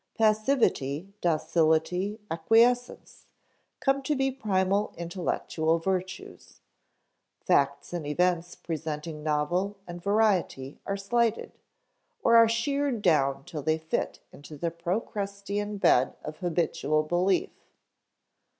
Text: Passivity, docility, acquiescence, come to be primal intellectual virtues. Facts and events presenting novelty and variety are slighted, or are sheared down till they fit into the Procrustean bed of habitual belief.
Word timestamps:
Passivity, 0.17 1.13
docility, 1.21 2.19
acquiescence, 2.31 3.27
come 3.79 4.01
to 4.01 4.15
be 4.15 4.31
primal 4.31 4.95
intellectual 4.97 5.77
virtues. 5.77 6.59
Facts 7.39 7.93
and 7.93 8.07
events 8.07 8.55
presenting 8.55 9.21
novelty 9.21 9.79
and 9.85 10.01
variety 10.01 10.79
are 10.87 10.97
slighted, 10.97 11.51
or 12.23 12.35
are 12.35 12.49
sheared 12.49 13.03
down 13.03 13.43
till 13.43 13.61
they 13.61 13.77
fit 13.77 14.19
into 14.33 14.57
the 14.57 14.71
Procrustean 14.71 15.77
bed 15.77 16.15
of 16.23 16.37
habitual 16.37 17.03
belief. 17.03 17.51